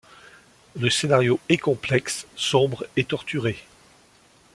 [0.79, 3.59] Le scénario est complexe, sombre et torturé.